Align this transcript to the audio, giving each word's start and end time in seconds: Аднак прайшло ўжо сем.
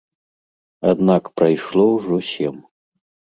Аднак 0.91 1.23
прайшло 1.41 1.85
ўжо 1.97 2.15
сем. 2.31 2.55